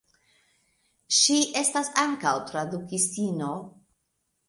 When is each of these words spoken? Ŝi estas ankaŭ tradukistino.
Ŝi 1.17 1.37
estas 1.63 1.93
ankaŭ 2.07 2.35
tradukistino. 2.51 3.55